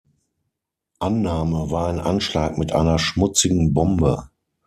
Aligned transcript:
Annahme 0.97 1.69
war 1.69 1.89
ein 1.89 1.99
Anschlag 1.99 2.57
mit 2.57 2.71
einer 2.71 2.97
„Schmutzigen 2.97 3.71
Bombe“. 3.75 4.31